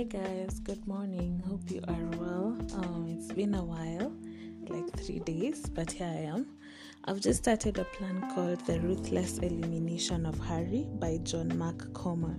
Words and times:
Hey 0.00 0.06
guys, 0.06 0.60
good 0.60 0.86
morning. 0.86 1.42
Hope 1.46 1.70
you 1.70 1.82
are 1.86 2.06
well. 2.16 2.56
Um, 2.72 3.06
it's 3.06 3.30
been 3.30 3.54
a 3.54 3.62
while, 3.62 4.10
like 4.70 4.90
three 4.98 5.18
days, 5.18 5.68
but 5.68 5.92
here 5.92 6.06
I 6.06 6.22
am. 6.22 6.46
I've 7.04 7.20
just 7.20 7.40
started 7.40 7.76
a 7.76 7.84
plan 7.84 8.26
called 8.34 8.64
The 8.64 8.80
Ruthless 8.80 9.40
Elimination 9.40 10.24
of 10.24 10.38
Hurry 10.38 10.86
by 10.98 11.18
John 11.18 11.54
Mark 11.58 11.92
Comer. 11.92 12.34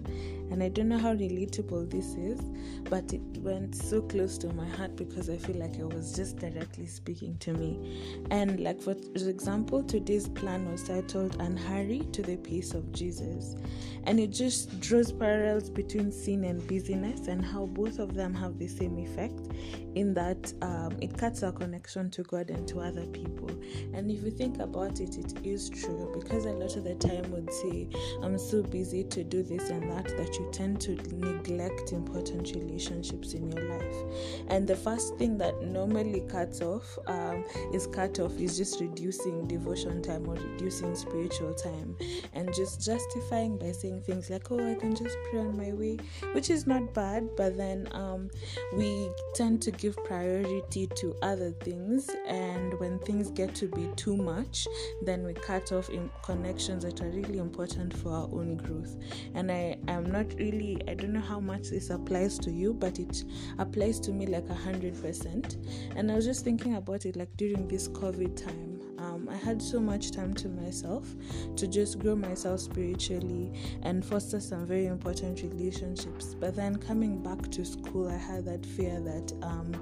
And 0.51 0.61
I 0.61 0.69
don't 0.69 0.89
know 0.89 0.97
how 0.97 1.13
relatable 1.13 1.89
this 1.89 2.15
is, 2.15 2.41
but 2.89 3.13
it 3.13 3.21
went 3.37 3.73
so 3.73 4.01
close 4.01 4.37
to 4.39 4.53
my 4.53 4.67
heart 4.67 4.95
because 4.95 5.29
I 5.29 5.37
feel 5.37 5.55
like 5.55 5.75
it 5.75 5.87
was 5.87 6.13
just 6.13 6.37
directly 6.37 6.85
speaking 6.85 7.37
to 7.39 7.53
me. 7.53 8.19
And, 8.31 8.59
like, 8.59 8.81
for 8.81 8.91
example, 9.15 9.81
today's 9.81 10.27
plan 10.27 10.69
was 10.69 10.83
titled 10.83 11.37
Unhurry 11.39 11.99
to 12.11 12.21
the 12.21 12.37
Pace 12.37 12.73
of 12.73 12.91
Jesus. 12.91 13.55
And 14.03 14.19
it 14.19 14.31
just 14.31 14.79
draws 14.79 15.11
parallels 15.11 15.69
between 15.69 16.11
sin 16.11 16.43
and 16.43 16.65
busyness 16.67 17.27
and 17.27 17.45
how 17.45 17.67
both 17.67 17.99
of 17.99 18.13
them 18.13 18.33
have 18.33 18.57
the 18.57 18.67
same 18.67 18.97
effect 18.97 19.39
in 19.95 20.13
that 20.15 20.53
um, 20.61 20.97
it 21.01 21.17
cuts 21.17 21.43
our 21.43 21.51
connection 21.51 22.09
to 22.11 22.23
God 22.23 22.49
and 22.49 22.67
to 22.67 22.79
other 22.79 23.05
people. 23.07 23.49
And 23.93 24.09
if 24.09 24.23
you 24.23 24.31
think 24.31 24.59
about 24.59 24.99
it, 24.99 25.17
it 25.17 25.45
is 25.45 25.69
true 25.69 26.11
because 26.13 26.45
a 26.45 26.51
lot 26.51 26.75
of 26.75 26.83
the 26.83 26.95
time 26.95 27.31
we'd 27.31 27.53
say, 27.53 27.87
I'm 28.23 28.37
so 28.37 28.63
busy 28.63 29.03
to 29.05 29.23
do 29.23 29.43
this 29.43 29.69
and 29.69 29.89
that, 29.91 30.05
that 30.17 30.37
you 30.39 30.40
tend 30.51 30.81
to 30.81 30.91
neglect 31.13 31.91
important 31.91 32.53
relationships 32.55 33.33
in 33.33 33.51
your 33.51 33.69
life. 33.69 33.95
And 34.47 34.67
the 34.67 34.75
first 34.75 35.15
thing 35.17 35.37
that 35.37 35.61
normally 35.61 36.21
cuts 36.21 36.61
off 36.61 36.97
um, 37.07 37.43
is 37.73 37.87
cut 37.87 38.19
off 38.19 38.37
is 38.39 38.57
just 38.57 38.79
reducing 38.79 39.47
devotion 39.47 40.01
time 40.01 40.27
or 40.27 40.35
reducing 40.35 40.95
spiritual 40.95 41.53
time 41.53 41.95
and 42.33 42.53
just 42.53 42.83
justifying 42.83 43.57
by 43.57 43.71
saying 43.71 44.01
things 44.01 44.29
like, 44.29 44.51
oh, 44.51 44.71
I 44.71 44.75
can 44.75 44.95
just 44.95 45.15
pray 45.29 45.39
on 45.39 45.57
my 45.57 45.73
way, 45.73 45.97
which 46.33 46.49
is 46.49 46.67
not 46.67 46.93
bad, 46.93 47.27
but 47.35 47.57
then 47.57 47.87
um, 47.91 48.29
we 48.75 49.09
tend 49.35 49.61
to 49.63 49.71
give 49.71 49.95
priority 50.05 50.87
to 50.87 51.15
other 51.21 51.51
things, 51.51 52.09
and 52.27 52.79
when 52.79 52.99
things 52.99 53.31
get 53.31 53.53
to 53.55 53.67
be 53.67 53.87
too 53.95 54.15
much, 54.15 54.67
then 55.01 55.23
we 55.23 55.33
cut 55.33 55.71
off 55.71 55.89
in 55.89 56.09
connections 56.23 56.83
that 56.83 57.01
are 57.01 57.09
really 57.09 57.37
important 57.37 57.95
for 57.97 58.09
our 58.09 58.29
own 58.31 58.57
growth. 58.57 58.95
And 59.33 59.51
I 59.51 59.77
am 59.87 60.11
not 60.11 60.30
really, 60.37 60.81
I 60.87 60.93
don't 60.93 61.13
know 61.13 61.19
how 61.21 61.39
much 61.39 61.69
this 61.69 61.89
applies 61.89 62.37
to 62.39 62.51
you, 62.51 62.73
but 62.73 62.99
it 62.99 63.23
applies 63.59 63.99
to 64.01 64.11
me 64.11 64.25
like 64.27 64.49
a 64.49 64.53
hundred 64.53 65.01
percent. 65.01 65.57
And 65.95 66.11
I 66.11 66.15
was 66.15 66.25
just 66.25 66.43
thinking 66.43 66.75
about 66.75 67.05
it 67.05 67.15
like 67.15 67.35
during 67.37 67.67
this 67.67 67.87
COVID 67.87 68.35
time. 68.35 68.79
Um, 68.97 69.27
I 69.31 69.35
had 69.35 69.61
so 69.61 69.79
much 69.79 70.11
time 70.11 70.33
to 70.35 70.47
myself 70.47 71.07
to 71.55 71.67
just 71.67 71.97
grow 71.97 72.15
myself 72.15 72.59
spiritually 72.59 73.51
and 73.81 74.05
foster 74.05 74.39
some 74.39 74.65
very 74.67 74.85
important 74.85 75.41
relationships. 75.41 76.35
But 76.39 76.55
then 76.55 76.75
coming 76.75 77.21
back 77.23 77.49
to 77.51 77.65
school, 77.65 78.07
I 78.07 78.17
had 78.17 78.45
that 78.45 78.63
fear 78.63 78.99
that 78.99 79.33
um, 79.41 79.73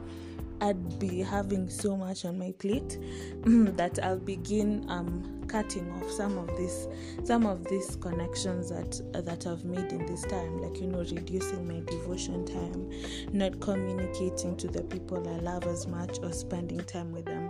I'd 0.62 1.00
be 1.00 1.22
having 1.22 1.70
so 1.70 1.96
much 1.98 2.26
on 2.26 2.38
my 2.40 2.54
plate 2.60 2.98
that 3.44 4.00
I'll 4.02 4.20
begin 4.20 4.86
um, 4.88 5.39
cutting 5.50 5.90
off 5.92 6.10
some 6.12 6.38
of 6.38 6.48
this 6.58 6.88
some 7.24 7.46
of 7.46 7.68
these 7.68 7.96
connections 7.98 8.70
that 8.70 9.02
that 9.26 9.48
I've 9.48 9.66
made 9.66 9.92
in 9.92 10.06
this 10.06 10.24
time 10.24 10.62
like 10.62 10.80
you 10.80 10.88
know 10.88 11.00
reducing 11.00 11.68
my 11.68 11.82
devotion 11.86 12.46
time 12.46 12.90
not 13.34 13.60
communicating 13.60 14.56
to 14.58 14.68
the 14.68 14.84
people 14.84 15.28
I 15.28 15.40
love 15.40 15.66
as 15.66 15.88
much 15.88 16.20
or 16.22 16.32
spending 16.32 16.80
time 16.82 17.12
with 17.12 17.26
them. 17.26 17.50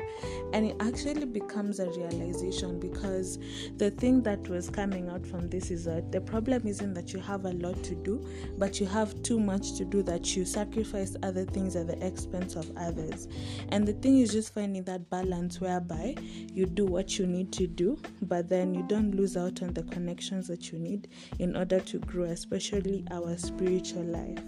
And 0.54 0.66
it 0.66 0.76
actually 0.80 1.26
becomes 1.26 1.80
a 1.80 1.90
realization 1.90 2.80
because 2.80 3.40
the 3.78 3.92
thing 3.92 4.22
that 4.24 4.48
was 4.48 4.70
coming 4.70 5.10
out 5.10 5.26
from 5.26 5.50
this 5.50 5.72
is 5.72 5.86
that 5.86 6.12
the 6.12 6.22
problem 6.22 6.66
isn't 6.66 6.94
that 6.94 7.14
you 7.14 7.20
have 7.20 7.46
a 7.46 7.52
lot 7.52 7.82
to 7.84 7.96
do 7.96 8.26
but 8.58 8.80
you 8.80 8.86
have 8.86 9.22
too 9.24 9.40
much 9.40 9.78
to 9.78 9.86
do 9.86 10.02
that 10.04 10.36
you 10.36 10.46
sacrifice 10.46 11.16
other 11.24 11.46
things 11.46 11.76
at 11.76 11.88
the 11.88 12.06
expense 12.06 12.56
of 12.56 12.72
others. 12.78 13.28
And 13.70 13.88
the 13.88 13.94
thing 13.94 14.20
is 14.20 14.32
just 14.32 14.54
finding 14.54 14.84
that 14.84 15.10
balance 15.10 15.62
whereby 15.62 16.16
you 16.54 16.66
do 16.66 16.86
what 16.86 17.18
you 17.18 17.26
need 17.26 17.52
to 17.54 17.68
do 17.68 17.89
but 18.22 18.50
then 18.50 18.74
you 18.74 18.84
don't 18.88 19.16
lose 19.16 19.38
out 19.38 19.62
on 19.62 19.74
the 19.74 19.84
connections 19.84 20.48
that 20.48 20.72
you 20.72 20.80
need 20.80 21.08
in 21.40 21.56
order 21.56 21.80
to 21.80 22.00
grow, 22.00 22.26
especially 22.26 23.06
our 23.12 23.38
spiritual 23.38 24.04
life. 24.04 24.40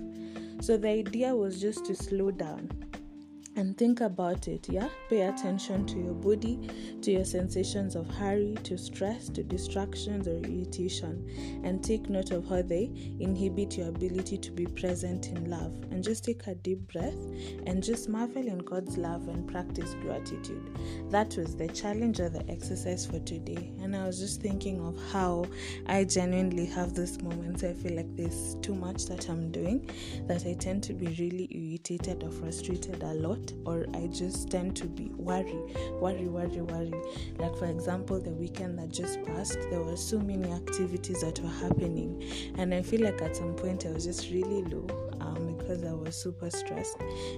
So 0.62 0.78
the 0.78 0.90
idea 0.90 1.36
was 1.36 1.60
just 1.60 1.86
to 1.86 1.96
slow 1.96 2.32
down 2.32 2.70
and 3.56 3.78
think 3.78 4.02
about 4.02 4.48
it 4.48 4.70
yeah? 4.70 4.88
Pay 5.10 5.22
attention 5.22 5.86
to 5.88 5.98
your 5.98 6.14
body 6.14 6.70
to 7.02 7.12
your 7.12 7.26
sensations 7.26 7.96
of 7.96 8.10
hurry 8.10 8.56
to 8.64 8.78
stress 8.78 9.30
to 9.30 9.44
distractions 9.44 10.28
or 10.28 10.38
irritation 10.38 11.62
and 11.64 11.84
take 11.84 12.10
note 12.10 12.32
of 12.32 12.48
how 12.48 12.62
they 12.62 12.92
inhibit 13.20 13.78
your 13.78 13.90
ability 13.90 14.38
to 14.38 14.52
be 14.52 14.66
present 14.66 15.28
in 15.28 15.50
love. 15.50 15.74
And 15.92 16.04
just 16.04 16.24
take 16.24 16.48
a 16.48 16.56
deep 16.56 16.92
breath 16.92 17.18
and 17.66 17.84
just 17.84 18.08
marvel 18.10 18.48
in 18.48 18.60
god's 18.60 18.98
love 18.98 19.28
and 19.28 19.48
practice 19.48 19.96
gratitude. 20.02 20.78
That 21.10 21.36
was 21.36 21.56
the 21.56 21.68
challenge 21.68 22.20
or 22.20 22.30
the 22.30 22.50
exercise 22.50 23.06
for 23.06 23.20
today. 23.20 23.74
And 23.82 23.96
i 23.96 24.06
was 24.06 24.20
just 24.20 24.42
thinking 24.42 24.80
of 24.82 24.98
how 25.12 25.46
i 25.88 26.04
genuinely 26.04 26.66
have 26.68 26.94
this 26.94 27.22
moments. 27.22 27.64
I 27.64 27.74
feel 27.74 27.96
like 27.96 28.16
there's 28.16 28.56
too 28.62 28.76
much 28.76 29.06
that 29.06 29.30
i'm 29.30 29.52
doing 29.52 29.90
that 30.28 30.46
i 30.46 30.54
tend 30.54 30.84
to 30.84 30.94
be 30.94 31.08
really 31.20 31.48
irritated 31.52 32.24
or 32.24 32.32
frustrated 32.32 33.02
a 33.04 33.14
lot 33.14 33.41
or 33.66 33.86
I 33.94 34.08
just 34.08 34.50
tend 34.50 34.76
to 34.78 34.86
be 34.86 35.12
worry, 35.18 35.60
worry, 36.00 36.28
worry, 36.28 36.62
worry. 36.62 36.94
Like 37.38 37.56
for 37.58 37.66
example, 37.66 38.20
the 38.20 38.32
weekend 38.32 38.80
that 38.80 38.90
just 38.90 39.24
passed, 39.24 39.58
there 39.70 39.82
were 39.82 39.98
so 39.98 40.20
many 40.20 40.52
activities 40.52 41.22
that 41.22 41.40
were 41.40 41.50
happening, 41.50 42.24
and 42.58 42.74
I 42.74 42.82
feel 42.82 43.02
like 43.02 43.22
at 43.22 43.36
some 43.36 43.54
point 43.54 43.86
I 43.86 43.92
was 43.92 44.06
just 44.06 44.32
really 44.32 44.64
low 44.64 44.88
um, 45.20 45.51
because 45.72 45.86
I 45.86 45.94
was 45.94 46.16
super 46.16 46.50
stressed 46.50 46.98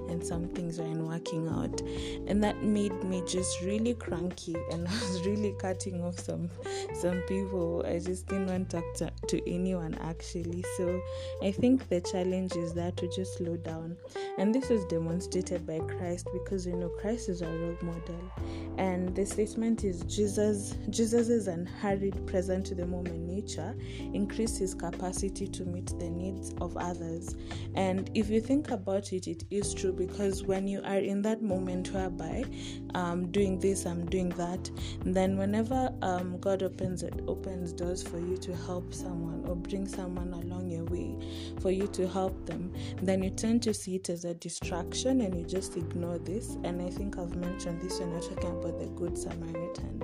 and 0.10 0.26
some 0.26 0.48
things 0.50 0.80
weren't 0.80 1.06
working 1.08 1.48
out, 1.48 1.82
and 2.28 2.44
that 2.44 2.64
made 2.64 3.04
me 3.04 3.24
just 3.28 3.62
really 3.62 3.94
cranky, 3.94 4.56
and 4.72 4.88
I 4.88 4.92
was 4.92 5.26
really 5.26 5.54
cutting 5.60 6.04
off 6.04 6.20
some 6.20 6.50
some 6.94 7.22
people. 7.28 7.84
I 7.86 8.00
just 8.00 8.28
didn't 8.28 8.48
want 8.48 8.70
to 8.70 8.78
talk 8.78 8.94
to, 8.96 9.12
to 9.28 9.50
anyone 9.52 9.96
actually. 9.96 10.64
So 10.78 11.02
I 11.42 11.52
think 11.52 11.88
the 11.90 12.02
challenge 12.02 12.56
is 12.56 12.74
that 12.74 12.98
to 12.98 13.08
just 13.10 13.38
slow 13.38 13.58
down, 13.58 13.98
and 14.38 14.54
this 14.54 14.70
was 14.70 14.86
demonstrated 14.86 15.66
by 15.68 15.80
Christ 15.80 16.28
because 16.34 16.66
you 16.66 16.76
know 16.76 16.90
Christ 16.90 17.30
is 17.30 17.42
our 17.42 17.52
role 17.52 17.78
model, 17.82 18.32
and 18.78 19.16
the 19.16 19.26
statement 19.26 19.84
is 19.84 20.02
Jesus 20.04 20.76
Jesus's 20.90 21.48
unhurried 21.48 22.26
present 22.28 22.66
to 22.68 22.76
the 22.76 22.86
moment 22.86 23.20
nature 23.20 23.76
increased 24.14 24.58
his 24.60 24.74
capacity 24.74 25.48
to 25.48 25.66
meet 25.66 25.88
the 26.00 26.10
needs 26.10 26.54
of 26.62 26.76
others 26.78 27.36
and 27.76 28.10
if 28.14 28.30
you 28.30 28.40
think 28.42 28.72
about 28.72 29.14
it, 29.14 29.28
it 29.28 29.44
is 29.50 29.74
true 29.74 29.92
because 29.94 30.44
when 30.44 30.68
you 30.68 30.82
are 30.84 30.98
in 30.98 31.22
that 31.24 31.42
moment 31.42 31.92
whereby 31.92 32.44
I'm 32.94 33.12
um, 33.12 33.32
doing 33.32 33.60
this, 33.60 33.86
I'm 33.86 34.06
doing 34.06 34.30
that, 34.30 34.70
then 35.06 35.38
whenever 35.38 35.92
um, 36.02 36.38
God 36.40 36.62
opens 36.62 37.02
it, 37.02 37.24
opens 37.28 37.74
doors 37.74 38.04
for 38.04 38.20
you 38.20 38.38
to 38.38 38.56
help 38.56 38.94
someone 38.94 39.44
or 39.48 39.56
bring 39.56 39.88
someone 39.88 40.34
along 40.34 40.70
your 40.70 40.86
way 40.86 41.16
for 41.62 41.72
you 41.72 41.88
to 41.88 42.08
help 42.08 42.46
them, 42.46 42.72
then 43.02 43.24
you 43.24 43.32
tend 43.32 43.64
to 43.64 43.74
see 43.74 43.96
it 43.96 44.10
as 44.10 44.26
a 44.26 44.34
distraction 44.36 45.22
and 45.22 45.36
you 45.36 45.46
just 45.46 45.76
ignore 45.76 46.20
this. 46.20 46.58
And 46.64 46.82
I 46.82 46.90
think 46.90 47.18
I've 47.18 47.36
mentioned 47.36 47.82
this 47.82 48.00
when 48.00 48.12
we're 48.12 48.22
talking 48.22 48.60
about 48.64 48.80
the 48.80 48.86
Good 48.88 49.18
Samaritan 49.18 50.02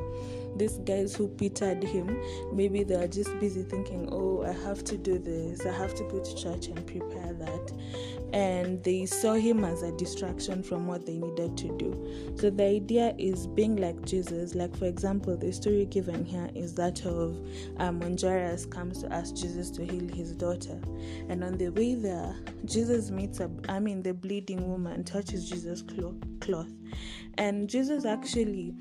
these 0.57 0.77
guys 0.79 1.15
who 1.15 1.27
pitied 1.27 1.83
him, 1.83 2.19
maybe 2.53 2.83
they 2.83 2.95
are 2.95 3.07
just 3.07 3.37
busy 3.39 3.63
thinking, 3.63 4.09
oh, 4.11 4.43
I 4.43 4.51
have 4.67 4.83
to 4.85 4.97
do 4.97 5.17
this, 5.17 5.65
I 5.65 5.71
have 5.71 5.95
to 5.95 6.03
go 6.03 6.19
to 6.19 6.35
church 6.35 6.67
and 6.67 6.85
prepare 6.85 7.33
that. 7.33 7.71
And 8.31 8.83
they 8.83 9.05
saw 9.05 9.33
him 9.33 9.63
as 9.63 9.81
a 9.81 9.91
distraction 9.93 10.61
from 10.61 10.85
what 10.85 11.05
they 11.05 11.17
needed 11.17 11.57
to 11.57 11.77
do. 11.77 12.35
So 12.37 12.49
the 12.49 12.63
idea 12.63 13.15
is 13.17 13.47
being 13.47 13.77
like 13.77 14.05
Jesus. 14.05 14.53
Like, 14.53 14.75
for 14.77 14.85
example, 14.85 15.35
the 15.35 15.51
story 15.51 15.85
given 15.85 16.23
here 16.23 16.49
is 16.53 16.75
that 16.75 17.05
of 17.05 17.35
um, 17.77 17.99
when 17.99 18.17
Jairus 18.17 18.65
comes 18.65 19.01
to 19.01 19.11
ask 19.11 19.35
Jesus 19.35 19.71
to 19.71 19.85
heal 19.85 20.07
his 20.13 20.33
daughter. 20.33 20.79
And 21.27 21.43
on 21.43 21.57
the 21.57 21.69
way 21.69 21.95
there, 21.95 22.35
Jesus 22.65 23.09
meets 23.09 23.39
a, 23.39 23.49
I 23.67 23.79
mean, 23.79 24.03
the 24.03 24.13
bleeding 24.13 24.69
woman 24.69 25.03
touches 25.03 25.49
Jesus' 25.49 25.83
cloth. 26.39 26.71
And 27.37 27.69
Jesus 27.69 28.05
actually 28.05 28.75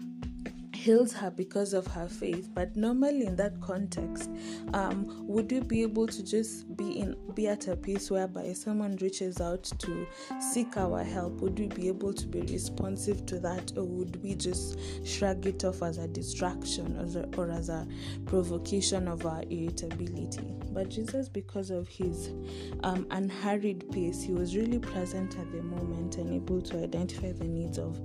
heals 0.89 1.13
her 1.13 1.31
because 1.31 1.75
of 1.75 1.87
her 1.87 2.09
faith 2.09 2.49
but 2.55 2.75
normally 2.75 3.27
in 3.27 3.37
that 3.37 3.61
context 3.61 4.31
um, 4.73 5.05
would 5.27 5.53
you 5.53 5.61
be 5.61 5.83
able 5.83 6.07
to 6.07 6.25
just 6.25 6.75
be 6.79 7.01
in 7.01 7.15
be 7.35 7.47
at 7.47 7.69
a 7.69 7.77
place 7.77 8.11
whereby 8.11 8.53
someone 8.53 8.97
reaches 8.97 9.41
out 9.41 9.63
to 9.63 10.07
seek 10.41 10.77
our 10.77 11.05
help? 11.05 11.41
Would 11.41 11.59
we 11.59 11.69
be 11.69 11.87
able 11.87 12.13
to 12.13 12.27
be 12.27 12.41
responsive 12.41 13.27
to 13.27 13.39
that 13.39 13.71
or 13.77 13.85
would 13.85 14.21
we 14.23 14.35
just 14.35 14.77
shrug 15.05 15.47
it 15.47 15.65
off 15.65 15.83
as 15.83 15.99
a 15.99 16.09
distraction 16.09 16.97
or 16.97 17.03
as 17.03 17.17
a, 17.17 17.29
or 17.37 17.51
as 17.51 17.69
a 17.69 17.87
provocation 18.27 19.07
of 19.07 19.27
our 19.27 19.43
irritability? 19.51 20.55
But 20.73 20.89
jesus 20.89 21.29
because 21.29 21.71
of 21.71 21.87
his 21.87 22.33
um, 22.83 23.07
unhurried 23.11 23.91
pace 23.93 24.23
he 24.23 24.33
was 24.33 24.57
really 24.57 24.79
present 24.79 25.39
at 25.39 25.53
the 25.53 25.63
moment 25.63 26.17
and 26.17 26.33
able 26.33 26.61
to 26.63 26.83
identify 26.83 27.33
the 27.33 27.45
needs 27.45 27.79
of 27.79 28.01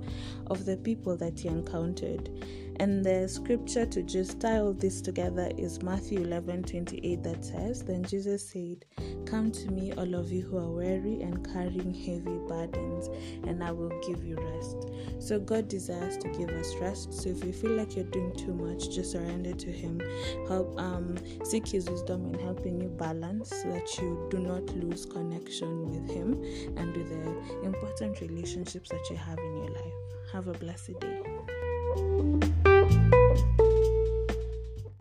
of 0.48 0.64
the 0.64 0.76
people 0.76 1.16
that 1.16 1.40
he 1.40 1.48
encountered 1.48 2.30
And 2.80 3.04
the 3.04 3.28
scripture 3.28 3.86
to 3.86 4.02
just 4.02 4.40
tie 4.40 4.58
all 4.58 4.72
this 4.72 5.00
together 5.00 5.50
is 5.56 5.82
Matthew 5.82 6.20
11 6.20 6.64
28 6.64 7.22
that 7.22 7.44
says, 7.44 7.82
Then 7.82 8.04
Jesus 8.04 8.48
said, 8.48 8.84
Come 9.26 9.52
to 9.52 9.70
me, 9.70 9.92
all 9.92 10.14
of 10.14 10.30
you 10.30 10.42
who 10.42 10.58
are 10.58 10.70
weary 10.70 11.22
and 11.22 11.46
carrying 11.52 11.94
heavy 11.94 12.38
burdens, 12.48 13.08
and 13.46 13.62
I 13.62 13.70
will 13.70 13.92
give 14.06 14.24
you 14.24 14.36
rest. 14.36 14.88
So 15.18 15.38
God 15.38 15.68
desires 15.68 16.16
to 16.18 16.28
give 16.30 16.50
us 16.50 16.74
rest. 16.76 17.12
So 17.14 17.30
if 17.30 17.44
you 17.44 17.52
feel 17.52 17.72
like 17.72 17.96
you're 17.96 18.04
doing 18.06 18.34
too 18.36 18.54
much, 18.54 18.90
just 18.90 19.12
surrender 19.12 19.54
to 19.54 19.70
Him. 19.70 20.00
Help 20.48 20.78
um 20.78 21.16
seek 21.44 21.68
His 21.68 21.88
wisdom 21.88 22.26
in 22.26 22.38
helping 22.40 22.80
you 22.80 22.88
balance 22.88 23.50
so 23.50 23.70
that 23.70 23.96
you 23.98 24.26
do 24.30 24.38
not 24.38 24.68
lose 24.76 25.06
connection 25.06 25.90
with 25.90 26.10
Him 26.10 26.42
and 26.76 26.96
with 26.96 27.08
the 27.08 27.66
important 27.66 28.20
relationships 28.20 28.90
that 28.90 29.08
you 29.10 29.16
have 29.16 29.38
in 29.38 29.56
your 29.56 29.70
life. 29.70 29.94
Have 30.32 30.48
a 30.48 30.52
blessed 30.54 30.98
day 31.00 32.63
you. 32.90 33.13